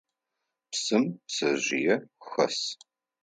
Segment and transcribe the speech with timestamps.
[0.71, 1.95] Псым пцэжъые
[2.27, 2.57] хэс.